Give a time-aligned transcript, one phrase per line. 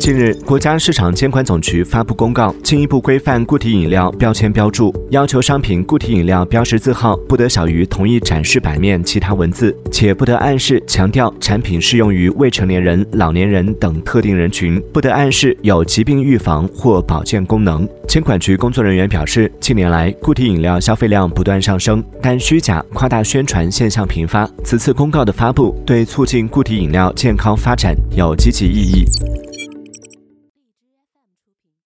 [0.00, 17.88] 近日，国家市场监管总局发布公告，进一步规范固体饮料标签标注，要求商品固体饮料标识字号不得小于同一展示版面其他文字，且不得暗示强调产品适用于未成年人、老年人等特定人群，不得暗示有疾病预防或保健功能。
[18.14, 24.48] 监管局工作人员表示，近年来固体饮料消费量不断上升，但虚假、夸大宣传现象频发。
[24.62, 29.04] 此次公告的发布，对促进固体饮料健康发展有积极意义。